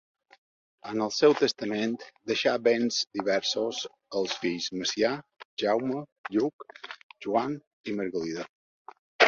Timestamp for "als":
4.21-4.35